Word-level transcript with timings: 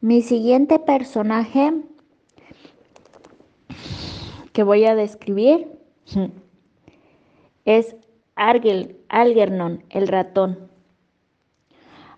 Mi 0.00 0.22
siguiente 0.22 0.78
personaje 0.78 1.74
que 4.52 4.62
voy 4.62 4.84
a 4.84 4.94
describir 4.94 5.72
es 7.64 7.96
Algernon, 8.36 9.82
el 9.90 10.06
ratón. 10.06 10.70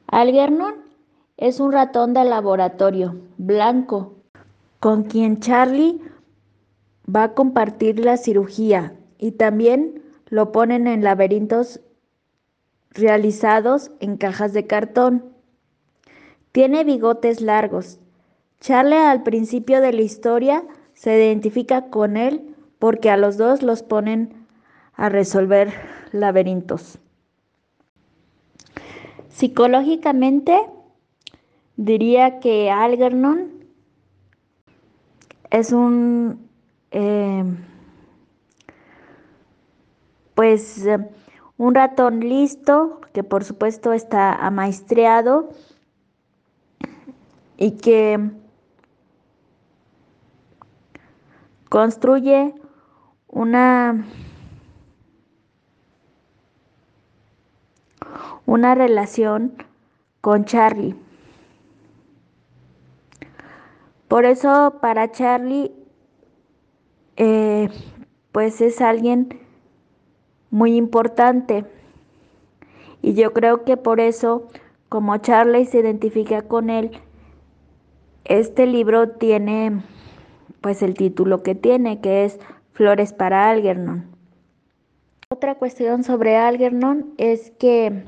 Algernon 0.07 0.75
es 1.39 1.59
un 1.59 1.73
ratón 1.73 2.13
de 2.13 2.25
laboratorio, 2.25 3.17
blanco, 3.39 4.15
con 4.79 5.05
quien 5.05 5.41
Charlie 5.41 6.03
va 7.05 7.25
a 7.25 7.35
compartir 7.35 7.99
la 7.99 8.19
cirugía 8.19 8.95
y 9.17 9.33
también 9.33 10.03
lo 10.27 10.53
ponen 10.53 10.87
en 10.87 11.03
laberintos 11.03 11.81
realizados 12.91 13.91
en 14.01 14.19
cajas 14.19 14.53
de 14.53 14.67
cartón. 14.67 15.30
Tiene 16.53 16.85
bigotes 16.85 17.41
largos. 17.41 18.01
Charlie 18.61 18.97
al 18.97 19.23
principio 19.23 19.81
de 19.81 19.93
la 19.93 20.03
historia 20.03 20.65
se 20.95 21.17
identifica 21.17 21.89
con 21.89 22.17
él 22.17 22.55
porque 22.79 23.11
a 23.11 23.17
los 23.17 23.37
dos 23.37 23.63
los 23.63 23.83
ponen 23.83 24.47
a 24.95 25.09
resolver 25.09 25.73
laberintos. 26.13 26.99
Psicológicamente, 29.29 30.61
diría 31.77 32.41
que 32.41 32.71
Algernon 32.71 33.49
es 35.51 35.73
un, 35.73 36.49
eh, 36.91 37.45
pues, 40.35 40.87
un 41.57 41.75
ratón 41.75 42.21
listo, 42.21 43.01
que 43.13 43.25
por 43.25 43.45
supuesto 43.45 43.93
está 43.93 44.35
amaestreado 44.35 45.51
y 47.61 47.73
que 47.73 48.19
construye 51.69 52.55
una 53.29 54.07
una 58.47 58.75
relación 58.75 59.53
con 60.23 60.45
Charlie. 60.45 60.97
Por 64.09 64.25
eso 64.25 64.79
para 64.81 65.13
Charlie, 65.13 65.71
eh, 67.17 67.69
pues 68.33 68.61
es 68.63 68.81
alguien 68.81 69.39
muy 70.51 70.77
importante. 70.77 71.67
Y 73.03 73.13
yo 73.13 73.33
creo 73.35 73.65
que 73.65 73.77
por 73.77 74.01
eso, 74.01 74.49
como 74.89 75.19
Charlie 75.19 75.67
se 75.67 75.79
identifica 75.79 76.43
con 76.43 76.71
él, 76.71 76.91
este 78.31 78.65
libro 78.65 79.11
tiene 79.11 79.83
pues 80.61 80.83
el 80.83 80.95
título 80.95 81.43
que 81.43 81.57
tiene, 81.57 82.01
que 82.01 82.25
es 82.25 82.39
Flores 82.73 83.13
para 83.13 83.51
Algernon. 83.51 84.07
Otra 85.31 85.57
cuestión 85.57 86.05
sobre 86.05 86.37
Algernon 86.37 87.13
es 87.19 87.51
que 87.51 88.05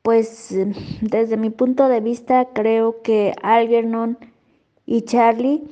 pues 0.00 0.56
desde 1.02 1.36
mi 1.36 1.50
punto 1.50 1.88
de 1.88 2.00
vista 2.00 2.46
creo 2.54 3.02
que 3.02 3.34
Algernon 3.42 4.16
y 4.86 5.02
Charlie 5.02 5.62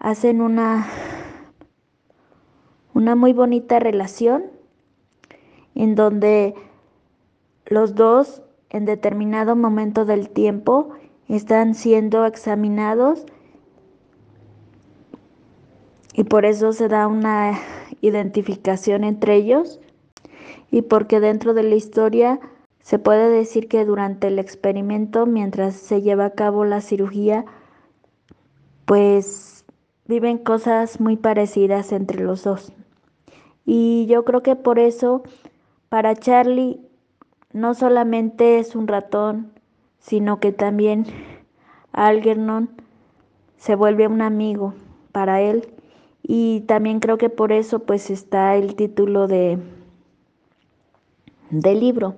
hacen 0.00 0.40
una, 0.40 0.88
una 2.92 3.14
muy 3.14 3.32
bonita 3.32 3.78
relación 3.78 4.46
en 5.76 5.94
donde 5.94 6.56
los 7.66 7.94
dos 7.94 8.42
en 8.68 8.84
determinado 8.84 9.54
momento 9.54 10.04
del 10.04 10.28
tiempo 10.30 10.90
están 11.36 11.74
siendo 11.74 12.26
examinados 12.26 13.24
y 16.14 16.24
por 16.24 16.44
eso 16.44 16.72
se 16.72 16.88
da 16.88 17.06
una 17.06 17.58
identificación 18.00 19.04
entre 19.04 19.36
ellos 19.36 19.80
y 20.70 20.82
porque 20.82 21.20
dentro 21.20 21.54
de 21.54 21.62
la 21.62 21.74
historia 21.74 22.40
se 22.82 22.98
puede 22.98 23.28
decir 23.28 23.68
que 23.68 23.84
durante 23.84 24.28
el 24.28 24.38
experimento, 24.38 25.26
mientras 25.26 25.76
se 25.76 26.02
lleva 26.02 26.26
a 26.26 26.30
cabo 26.30 26.64
la 26.64 26.80
cirugía, 26.80 27.44
pues 28.84 29.64
viven 30.06 30.38
cosas 30.38 31.00
muy 31.00 31.16
parecidas 31.16 31.92
entre 31.92 32.22
los 32.24 32.42
dos. 32.42 32.72
Y 33.64 34.06
yo 34.06 34.24
creo 34.24 34.42
que 34.42 34.56
por 34.56 34.78
eso, 34.78 35.22
para 35.88 36.16
Charlie, 36.16 36.80
no 37.52 37.74
solamente 37.74 38.58
es 38.58 38.74
un 38.74 38.88
ratón, 38.88 39.52
sino 40.00 40.40
que 40.40 40.50
también 40.50 41.06
Algernon 41.92 42.70
se 43.56 43.74
vuelve 43.74 44.06
un 44.06 44.22
amigo 44.22 44.74
para 45.12 45.40
él. 45.40 45.68
Y 46.22 46.60
también 46.62 47.00
creo 47.00 47.18
que 47.18 47.30
por 47.30 47.52
eso 47.52 47.80
pues 47.80 48.10
está 48.10 48.56
el 48.56 48.74
título 48.74 49.26
de 49.26 49.58
del 51.50 51.80
libro. 51.80 52.16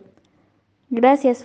Gracias. 0.90 1.40